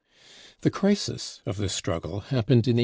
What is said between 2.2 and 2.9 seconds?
happened in 1821.